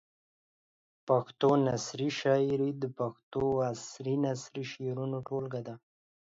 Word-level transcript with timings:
پښتو 1.07 1.49
نثري 1.67 2.09
شاعري 2.19 2.69
د 2.81 2.83
پښتو 2.99 3.43
عصري 3.71 4.15
نثري 4.25 4.63
شعرونو 4.71 5.17
ټولګه 5.27 5.61
ده. 5.67 5.75